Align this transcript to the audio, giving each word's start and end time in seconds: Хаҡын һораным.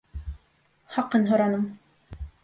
Хаҡын 0.95 1.27
һораным. 1.31 1.67